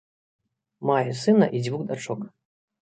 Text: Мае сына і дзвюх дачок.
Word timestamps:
Мае 0.91 1.11
сына 1.21 1.45
і 1.59 1.63
дзвюх 1.67 1.81
дачок. 1.95 2.27